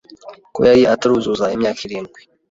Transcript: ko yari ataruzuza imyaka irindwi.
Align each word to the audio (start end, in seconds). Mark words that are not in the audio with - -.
ko 0.53 0.59
yari 0.67 0.83
ataruzuza 0.93 1.45
imyaka 1.55 1.79
irindwi. 1.87 2.19